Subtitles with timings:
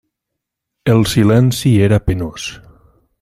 [0.93, 2.51] El silenci era penós.